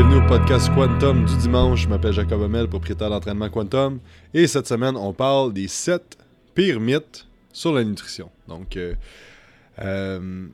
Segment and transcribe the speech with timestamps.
[0.00, 1.82] bienvenue au podcast Quantum du dimanche.
[1.82, 3.98] Je m'appelle Jacob Hamel, propriétaire d'entraînement Quantum.
[4.32, 6.16] Et cette semaine, on parle des 7
[6.54, 8.30] pires mythes sur la nutrition.
[8.46, 8.94] Donc, euh,
[9.80, 10.46] euh,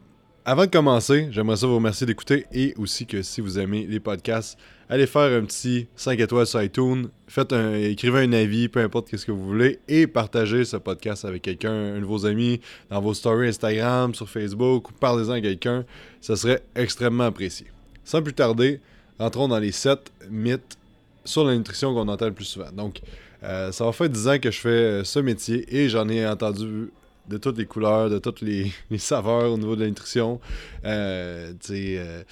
[0.46, 4.00] avant de commencer, j'aimerais ça vous remercier d'écouter et aussi que si vous aimez les
[4.00, 8.80] podcasts, allez faire un petit 5 étoiles sur iTunes, faites un, écrivez un avis, peu
[8.80, 12.62] importe ce que vous voulez, et partagez ce podcast avec quelqu'un, un de vos amis,
[12.88, 15.84] dans vos stories Instagram, sur Facebook, ou parlez-en à quelqu'un.
[16.22, 17.66] Ça serait extrêmement apprécié.
[18.04, 18.80] Sans plus tarder,
[19.18, 20.78] rentrons dans les 7 mythes
[21.24, 22.70] sur la nutrition qu'on entend le plus souvent.
[22.72, 23.00] Donc,
[23.42, 26.26] euh, ça va faire 10 ans que je fais euh, ce métier et j'en ai
[26.26, 26.90] entendu
[27.28, 30.40] de toutes les couleurs, de toutes les, saveurs au niveau de la nutrition.
[30.84, 32.22] Euh, tu sais, euh,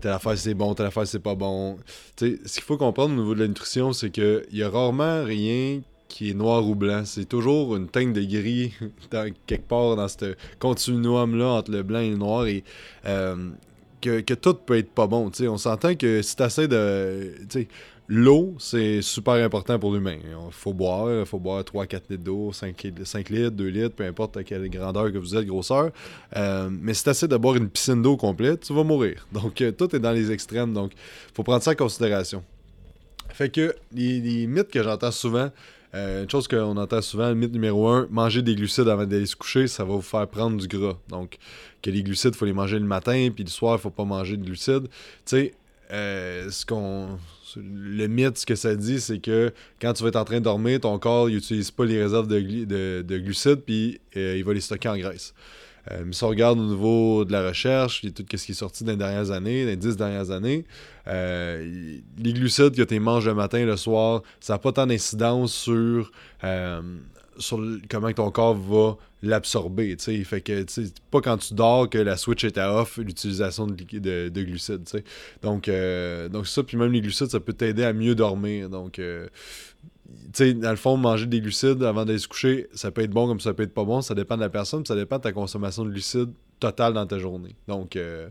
[0.00, 1.78] telle affaire c'est bon, telle affaire c'est pas bon.
[2.18, 5.80] Ce qu'il faut comprendre au niveau de la nutrition, c'est qu'il y a rarement rien
[6.08, 7.02] qui est noir ou blanc.
[7.04, 8.72] C'est toujours une teinte de gris
[9.46, 12.46] quelque part dans ce continuum-là entre le blanc et le noir.
[12.46, 12.64] Et
[14.00, 15.30] que, que, tout peut être pas bon.
[15.40, 17.34] On s'entend que si tu essaies de.
[18.10, 20.16] L'eau, c'est super important pour l'humain.
[20.24, 22.82] Il faut boire, il faut boire 3-4 litres d'eau, 5,
[23.28, 25.90] litres, 2 litres, peu importe à quelle grandeur que vous êtes, grosseur.
[26.34, 29.26] Euh, mais si tu de boire une piscine d'eau complète, tu vas mourir.
[29.32, 30.72] Donc, euh, tout est dans les extrêmes.
[30.72, 30.92] Donc,
[31.34, 32.42] faut prendre ça en considération.
[33.28, 35.50] Fait que les, mythes que j'entends souvent,
[35.94, 39.26] euh, une chose qu'on entend souvent, le mythe numéro 1, manger des glucides avant d'aller
[39.26, 40.98] se coucher, ça va vous faire prendre du gras.
[41.08, 41.38] Donc,
[41.82, 44.04] que les glucides, il faut les manger le matin, puis le soir, il faut pas
[44.04, 44.88] manger de glucides.
[45.24, 45.52] Tu
[45.90, 47.18] sais, qu'on
[47.56, 50.44] le mythe, ce que ça dit, c'est que quand tu vas être en train de
[50.44, 54.88] dormir, ton corps n'utilise pas les réserves de, glucides, puis euh, il va les stocker
[54.88, 55.34] en graisse.
[55.90, 58.92] Euh, si on regarde au niveau de la recherche, tout ce qui est sorti dans
[58.92, 60.64] les dernières années, dans les dix dernières années,
[61.06, 65.52] euh, les glucides que tu manges le matin, le soir, ça n'a pas tant d'incidence
[65.52, 66.10] sur
[67.38, 69.96] sur comment ton corps va l'absorber.
[69.98, 70.64] Fait que
[71.10, 74.84] pas quand tu dors que la switch est à off l'utilisation de, glucides.
[75.42, 78.68] Donc, euh, donc ça, puis même les glucides, ça peut t'aider à mieux dormir.
[78.68, 79.00] Donc,
[80.40, 83.26] euh, dans le fond, manger des glucides avant d'aller se coucher, ça peut être bon
[83.26, 84.00] comme ça peut être pas bon.
[84.00, 87.18] Ça dépend de la personne, ça dépend de ta consommation de glucides totale dans ta
[87.18, 87.54] journée.
[87.66, 88.28] Donc, euh,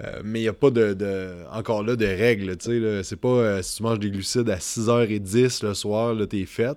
[0.00, 2.56] euh, mais il n'y a pas de, encore là de règles.
[2.58, 6.76] C'est pas euh, si tu manges des glucides à 6h10 le soir, là, t'es fait.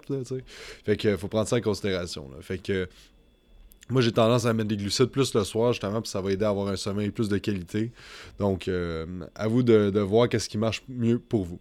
[0.86, 2.30] fait que faut prendre ça en considération.
[2.42, 2.88] Fait que
[3.90, 6.46] moi, j'ai tendance à mettre des glucides plus le soir, justement, puis ça va aider
[6.46, 7.92] à avoir un sommeil plus de qualité.
[8.40, 8.70] Donc,
[9.36, 11.60] à vous de, de voir qu'est-ce qui marche mieux pour vous.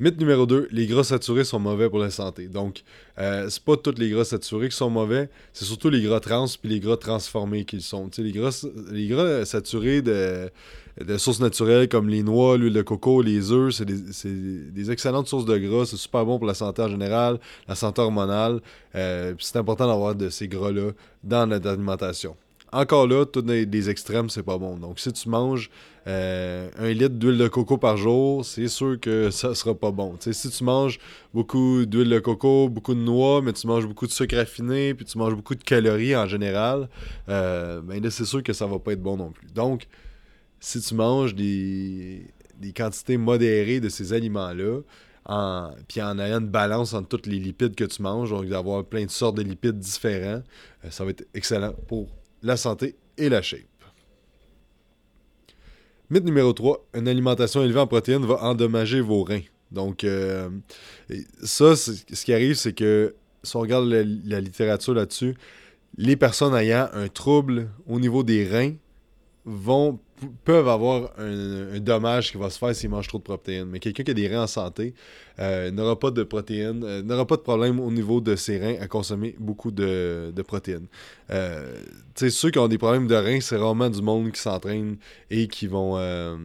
[0.00, 2.48] Mythe numéro 2, les gras saturés sont mauvais pour la santé.
[2.48, 2.84] Donc,
[3.18, 6.46] euh, c'est pas tous les gras saturés qui sont mauvais, c'est surtout les gras trans
[6.58, 8.08] puis les gras transformés qui sont.
[8.16, 10.50] les gras, les gras saturés de,
[11.18, 15.58] sources naturelles comme les noix, l'huile de coco, les œufs, c'est des, excellentes sources de
[15.58, 15.84] gras.
[15.84, 17.38] C'est super bon pour la santé en général,
[17.68, 18.62] la santé hormonale.
[18.94, 22.36] Euh, c'est important d'avoir de ces gras-là dans notre alimentation
[22.72, 24.76] encore là, tout des, extrêmes, c'est pas bon.
[24.76, 25.70] Donc, si tu manges
[26.06, 30.16] euh, un litre d'huile de coco par jour, c'est sûr que ça sera pas bon.
[30.20, 30.98] si tu manges
[31.34, 35.04] beaucoup d'huile de coco, beaucoup de noix, mais tu manges beaucoup de sucre raffiné, puis
[35.04, 36.88] tu manges beaucoup de calories en général,
[37.28, 39.48] euh, ben là, c'est sûr que ça va pas être bon non plus.
[39.52, 39.86] Donc,
[40.60, 42.32] si tu manges des,
[42.76, 44.80] quantités modérées de ces aliments-là,
[45.26, 48.84] en, puis en ayant une balance entre tous les lipides que tu manges, donc d'avoir
[48.84, 50.42] plein de sortes de lipides différents,
[50.84, 52.08] euh, ça va être excellent pour
[52.42, 53.60] la santé et la shape.
[56.10, 59.42] Mythe numéro 3, une alimentation élevée en protéines va endommager vos reins.
[59.70, 60.50] Donc, euh,
[61.42, 63.14] ça, ce qui arrive, c'est que
[63.44, 65.36] si on regarde la littérature là-dessus,
[65.96, 68.74] les personnes ayant un trouble au niveau des reins
[69.44, 69.98] vont
[70.44, 73.66] peuvent avoir un, dommage qui va se faire s'ils mangent trop de protéines.
[73.66, 74.94] Mais quelqu'un qui a des reins en santé
[75.38, 78.80] euh, n'aura pas de protéines, euh, n'aura pas de problème au niveau de ses reins
[78.80, 80.86] à consommer beaucoup de, protéines.
[81.30, 81.82] Euh,
[82.16, 84.96] ceux qui ont des problèmes de reins, c'est rarement du monde qui s'entraîne
[85.30, 86.36] et qui vont euh,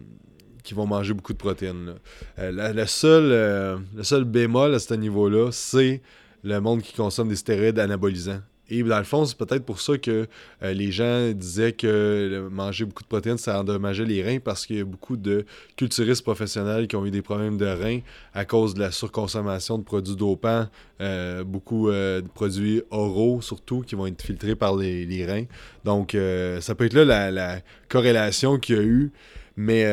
[0.63, 1.95] qui vont manger beaucoup de protéines.
[2.37, 6.01] le seul bémol à ce niveau-là, c'est
[6.43, 8.41] le monde qui consomme des stéroïdes anabolisants.
[8.69, 10.27] Et dans le fond, c'est peut-être pour ça que
[10.63, 14.77] euh, les gens disaient que manger beaucoup de protéines, ça endommageait les reins parce qu'il
[14.77, 15.45] y a beaucoup de
[15.75, 17.99] culturistes professionnels qui ont eu des problèmes de reins
[18.33, 20.67] à cause de la surconsommation de produits dopants,
[21.01, 25.45] euh, beaucoup euh, de produits oraux surtout qui vont être filtrés par les, reins.
[25.83, 26.17] Donc,
[26.59, 27.59] ça peut être là la, la
[27.89, 29.11] corrélation qu'il y a eu.
[29.57, 29.85] Mais,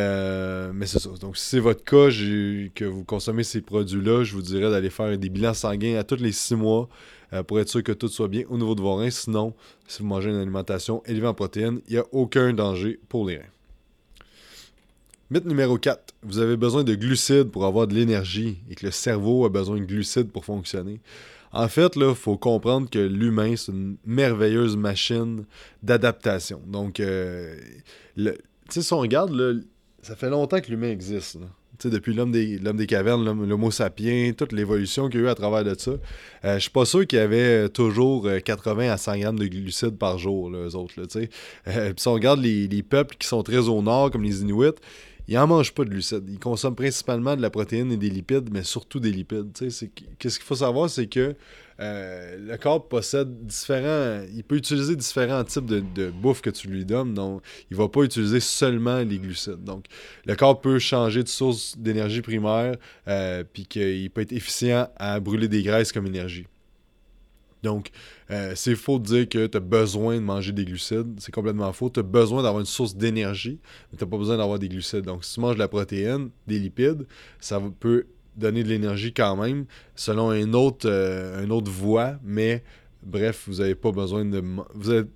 [0.72, 1.10] mais c'est ça.
[1.20, 5.16] Donc, si c'est votre cas, que vous consommez ces produits-là, je vous dirais d'aller faire
[5.16, 6.88] des bilans sanguins à tous les six mois.
[7.32, 9.10] Euh, pour être sûr que tout soit bien au niveau de vos reins.
[9.10, 9.54] Sinon,
[9.86, 13.38] si vous mangez une alimentation élevée en protéines, il n'y a aucun danger pour les
[13.38, 13.44] reins.
[15.30, 16.14] Mythe numéro 4.
[16.24, 19.78] Vous avez besoin de glucides pour avoir de l'énergie et que le cerveau a besoin
[19.78, 21.00] de glucides pour fonctionner.
[21.52, 25.44] En fait, il faut comprendre que l'humain, c'est une merveilleuse machine
[25.82, 26.60] d'adaptation.
[26.66, 27.56] Donc, euh,
[28.80, 29.64] si on regarde,
[30.02, 31.38] ça fait longtemps que l'humain existe.
[31.84, 35.64] depuis l'homme des, des cavernes, l'homo sapiens, toute l'évolution qu'il y a eu à travers
[35.64, 35.92] de ça.
[36.44, 39.98] Euh, je suis pas sûr qu'il y avait toujours 80 à 100 grammes de glucides
[39.98, 40.94] par jour, là, eux autres.
[41.00, 41.06] Là,
[41.68, 44.78] euh, si on regarde les, les, peuples qui sont très au nord, comme les Inuits,
[45.28, 46.28] ils n'en mangent pas de glucides.
[46.28, 49.52] Ils consomment principalement de la protéine et des lipides, mais surtout des lipides.
[49.52, 51.34] Qu'est-ce qu'il faut savoir, c'est que
[51.80, 54.22] euh, le corps possède différents.
[54.34, 57.14] Il peut utiliser différents types de, bouffe que tu lui donnes.
[57.14, 59.64] Donc, il va pas utiliser seulement les glucides.
[59.64, 59.86] Donc,
[60.24, 62.76] le corps peut changer de source d'énergie primaire,
[63.08, 66.46] euh, puis qu'il peut être efficient à brûler des graisses comme énergie.
[67.62, 67.90] Donc,
[68.30, 71.14] euh, c'est faux de dire que tu as besoin de manger des glucides.
[71.18, 71.90] C'est complètement faux.
[71.90, 73.60] Tu as besoin d'avoir une source d'énergie,
[73.90, 75.02] mais tu n'as pas besoin d'avoir des glucides.
[75.02, 77.06] Donc, si tu manges de la protéine, des lipides,
[77.38, 78.06] ça peut
[78.36, 82.62] donner de l'énergie quand même, selon une autre, euh, autre voie, mais
[83.02, 84.42] bref, vous n'avez pas besoin de.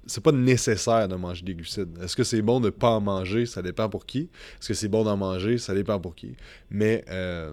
[0.06, 1.98] C'est pas nécessaire de manger des glucides.
[2.02, 3.46] Est-ce que c'est bon de ne pas en manger?
[3.46, 4.28] Ça dépend pour qui.
[4.60, 5.58] Est-ce que c'est bon d'en manger?
[5.58, 6.34] Ça dépend pour qui.
[6.70, 7.52] Mais euh,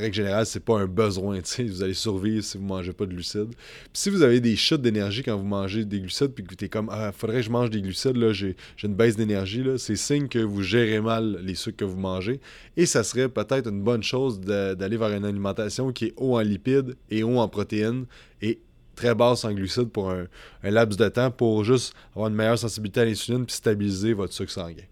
[0.00, 1.38] règle générale, c'est pas un besoin.
[1.58, 3.50] Vous allez survivre si vous mangez pas de glucides.
[3.54, 6.64] Puis si vous avez des chutes d'énergie quand vous mangez des glucides, puis que vous
[6.64, 9.78] êtes comme Ah, faudrait que je mange des glucides, là, j'ai, une baisse d'énergie, là,
[9.78, 12.40] c'est signe que vous gérez mal les sucres que vous mangez.
[12.76, 16.40] Et ça serait peut-être une bonne chose d'aller vers une alimentation qui est haut en
[16.40, 18.06] lipides et haut en protéines
[18.42, 18.60] et
[18.96, 20.26] très basse en glucides pour un,
[20.62, 24.52] laps de temps pour juste avoir une meilleure sensibilité à l'insuline puis stabiliser votre sucre
[24.52, 24.84] sanguin.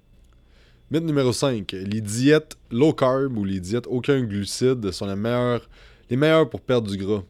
[0.90, 1.70] Mythe numéro 5.
[1.72, 5.68] Les diètes low carb ou les diètes aucun glucide sont les meilleures,
[6.08, 7.22] les meilleures pour perdre du gras.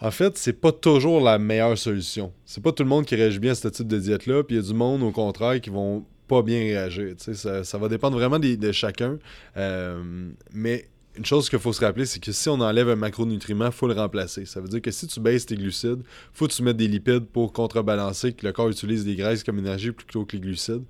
[0.00, 2.32] En fait, c'est pas toujours la meilleure solution.
[2.46, 4.62] C'est pas tout le monde qui réagit bien à ce type de diète-là, puis il
[4.62, 7.14] y a du monde, au contraire, qui vont pas bien réagir.
[7.18, 9.18] Ça, ça va dépendre vraiment de, chacun.
[9.56, 13.66] Euh, mais une chose qu'il faut se rappeler, c'est que si on enlève un macronutriment,
[13.66, 14.46] il faut le remplacer.
[14.46, 16.02] Ça veut dire que si tu baisses tes glucides,
[16.32, 19.58] faut que tu mettes des lipides pour contrebalancer, que le corps utilise des graisses comme
[19.58, 20.84] énergie plutôt que les glucides.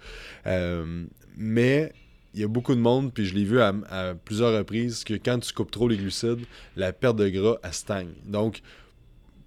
[0.47, 1.07] Euh,
[1.41, 1.91] mais
[2.35, 3.73] il y a beaucoup de monde, puis je l'ai vu à,
[4.25, 6.45] plusieurs reprises, que quand tu coupes trop les glucides,
[6.77, 8.13] la perte de gras, elle stagne.
[8.27, 8.61] Donc,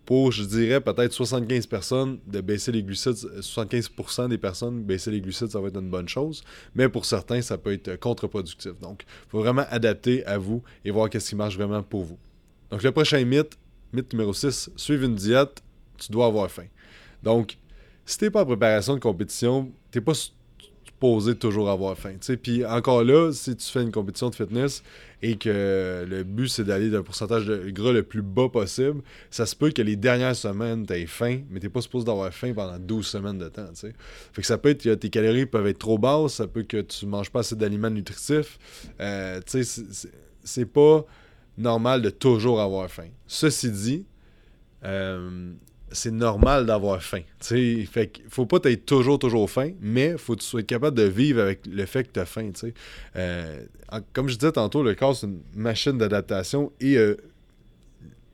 [0.03, 5.21] pour, je dirais, peut-être 75 personnes de baisser les glucides, 75% des personnes baisser les
[5.21, 6.43] glucides, ça va être une bonne chose.
[6.73, 8.73] Mais pour certains, ça peut être contre-productif.
[8.81, 12.17] Donc, il faut vraiment adapter à vous et voir qu'est-ce qui marche vraiment pour vous.
[12.71, 13.55] Donc, le prochain mythe,
[13.93, 15.63] mythe numéro 6, suivre une diète,
[15.97, 16.67] tu dois avoir faim.
[17.21, 17.55] Donc,
[18.05, 20.13] si tu n'es pas en préparation de compétition, tu n'es pas
[21.03, 22.15] supposé toujours avoir faim.
[22.41, 24.83] Puis encore là, si tu fais une compétition de fitness
[25.21, 29.45] et que le but c'est d'aller d'un pourcentage de gras le plus bas possible, ça
[29.45, 32.53] se peut que les dernières semaines tu aies faim, mais t'es pas supposé d'avoir faim
[32.55, 33.67] pendant 12 semaines de temps.
[33.75, 36.79] Fait que ça peut être que tes calories peuvent être trop basses, ça peut que
[36.79, 38.57] tu manges pas assez d'aliments nutritifs.
[39.01, 39.41] Euh,
[40.45, 41.05] c'est pas
[41.57, 43.09] normal de toujours avoir faim.
[43.27, 44.05] Ceci dit,
[44.85, 45.51] euh,
[45.93, 47.21] c'est normal d'avoir faim.
[47.39, 47.85] T'sais.
[47.89, 51.41] Fait faut pas être toujours, toujours faim, mais faut que tu sois capable de vivre
[51.41, 52.51] avec le fait que tu as faim.
[53.15, 53.59] Euh,
[54.11, 57.15] comme je disais tantôt, le corps, c'est une machine d'adaptation et euh,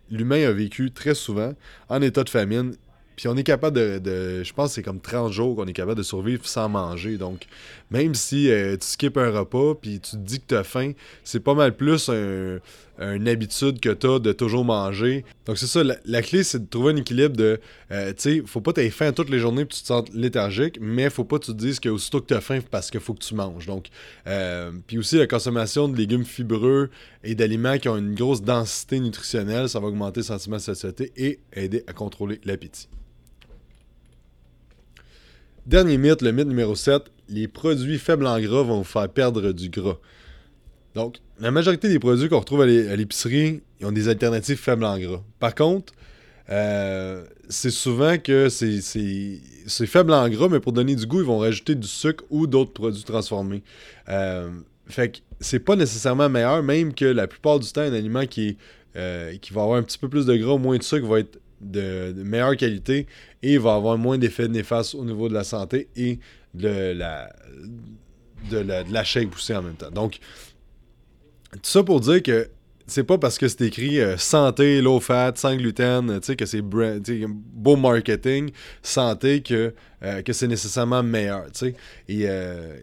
[0.09, 1.53] l'humain a vécu très souvent
[1.89, 2.73] en état de famine.
[3.15, 5.97] Puis on est capable de, je pense que c'est comme 30 jours qu'on est capable
[5.97, 7.17] de survivre sans manger.
[7.17, 7.47] Donc,
[7.91, 10.93] même si euh, tu skippes un repas puis tu te dis que tu as faim,
[11.25, 12.59] c'est pas mal plus un,
[12.99, 15.23] une habitude que tu as de toujours manger.
[15.45, 17.59] Donc c'est ça, la, clé c'est de trouver un équilibre de,
[17.91, 20.77] euh, tu sais, faut pas t'aies faim toutes les journées puis tu te sens léthargique,
[20.81, 22.99] mais faut pas que tu te dises que aussitôt que tu as faim parce qu'il
[22.99, 23.65] faut que tu manges.
[23.65, 23.87] Donc,
[24.27, 26.89] euh, puis aussi la consommation de légumes fibreux
[27.23, 31.11] et d'aliments qui ont une grosse densité nutritionnelle, ça va augmenter le sentiment de satiété
[31.15, 32.89] et aider à contrôler l'appétit.
[35.65, 39.51] Dernier mythe, le mythe numéro 7, les produits faibles en gras vont vous faire perdre
[39.51, 39.99] du gras.
[40.95, 44.97] Donc, la majorité des produits qu'on retrouve à l'épicerie, ils ont des alternatives faibles en
[44.99, 45.21] gras.
[45.39, 45.93] Par contre,
[46.49, 51.39] euh, c'est souvent que c'est faible en gras, mais pour donner du goût, ils vont
[51.39, 53.63] rajouter du sucre ou d'autres produits transformés.
[54.09, 54.49] Euh,
[54.87, 58.57] fait que c'est pas nécessairement meilleur, même que la plupart du temps, un aliment qui,
[58.95, 61.39] euh, qui va avoir un petit peu plus de gras, moins de sucre, va être
[61.61, 63.05] de, meilleure qualité
[63.43, 66.19] et va avoir moins d'effets néfastes au niveau de la santé et
[66.53, 67.31] de la,
[68.49, 69.03] de la, de la
[69.35, 69.91] aussi en même temps.
[69.91, 70.19] Donc,
[71.51, 72.49] tout ça pour dire que
[72.89, 77.75] c'est pas parce que c'est écrit euh, santé, low fat, sans gluten, que c'est beau
[77.75, 78.51] marketing,
[78.81, 81.75] santé, que, euh, que c'est nécessairement meilleur, sais.
[82.07, 82.77] Et, euh,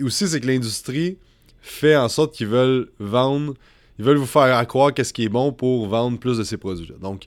[0.00, 1.18] aussi, c'est que l'industrie
[1.60, 3.54] fait en sorte qu'ils veulent vendre,
[3.98, 6.96] ils veulent vous faire croire qu'est-ce qui est bon pour vendre plus de ces produits-là.
[7.00, 7.26] Donc,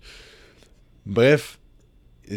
[1.05, 1.59] bref,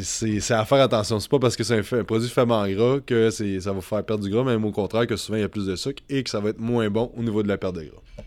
[0.02, 1.18] c'est à faire attention.
[1.18, 4.04] C'est pas parce que c'est un, produit faible en gras que ça va vous faire
[4.04, 6.22] perdre du gras, même au contraire que souvent il y a plus de sucre et
[6.22, 8.17] que ça va être moins bon au niveau de la perte de gras.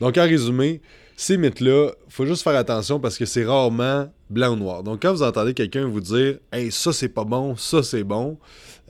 [0.00, 0.80] Donc, en résumé,
[1.16, 4.82] ces mythes-là, faut juste faire attention parce que c'est rarement blanc ou noir.
[4.82, 8.38] Donc, quand vous entendez quelqu'un vous dire Hey, ça c'est pas bon, ça c'est bon,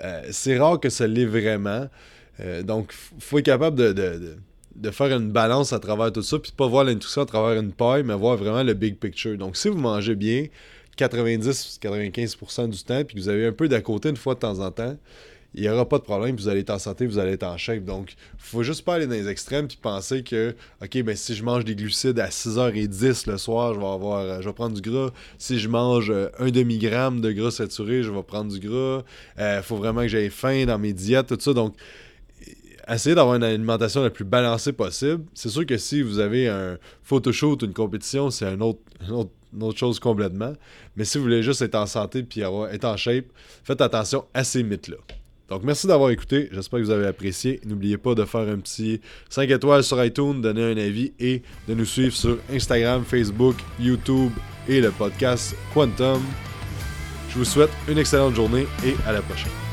[0.02, 1.88] euh, c'est rare que ça l'est vraiment.
[2.40, 4.36] Euh, donc, faut être capable de,
[4.74, 7.72] de faire une balance à travers tout ça, puis pas voir la à travers une
[7.72, 9.38] paille, mais voir vraiment le big picture.
[9.38, 10.46] Donc, si vous mangez bien
[10.98, 14.60] 90-95% du temps, puis que vous avez un peu d'à côté une fois de temps
[14.60, 14.96] en temps,
[15.56, 17.56] il n'y aura pas de problème, vous allez être en santé, vous allez être en
[17.56, 17.82] shape.
[17.82, 21.34] Donc, il faut juste pas aller dans les extrêmes puis penser que, OK, ben si
[21.34, 24.78] je mange des glucides à 6h10 le soir, je vais avoir euh, je vais prendre
[24.78, 25.10] du gras.
[25.38, 29.02] Si je mange euh, un demi-gramme de gras saturé, je vais prendre du gras.
[29.38, 31.54] Il euh, faut vraiment que j'aie faim dans mes diètes, tout ça.
[31.54, 31.74] Donc,
[32.86, 35.24] essayez d'avoir une alimentation la plus balancée possible.
[35.32, 39.78] C'est sûr que si vous avez un photoshoot, une compétition, c'est un autre, une autre
[39.78, 40.52] chose complètement.
[40.96, 43.24] Mais si vous voulez juste être en santé puis avoir, être en shape,
[43.64, 45.15] faites attention à ces mythes-là.
[45.48, 46.48] Donc, merci d'avoir écouté.
[46.52, 47.60] J'espère que vous avez apprécié.
[47.64, 49.00] N'oubliez pas de faire un petit
[49.30, 54.32] 5 étoiles sur iTunes, donner un avis et de nous suivre sur Instagram, Facebook, YouTube
[54.68, 56.22] et le podcast Quantum.
[57.30, 59.65] Je vous souhaite une excellente journée et à la prochaine.